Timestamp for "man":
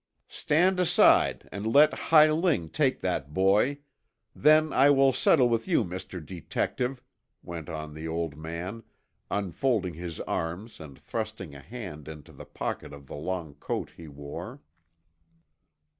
8.35-8.81